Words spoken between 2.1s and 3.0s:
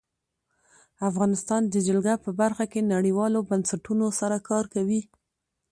په برخه کې